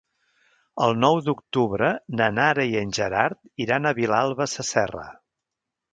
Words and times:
El 0.85 0.95
nou 1.01 1.17
d'octubre 1.27 1.91
na 2.21 2.31
Nara 2.39 2.65
i 2.71 2.75
en 2.81 2.95
Gerard 3.01 3.63
iran 3.67 3.85
a 3.85 3.93
Vilalba 4.03 4.49
Sasserra. 4.55 5.05